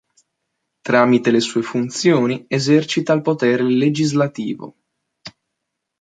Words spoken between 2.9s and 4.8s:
il potere legislativo.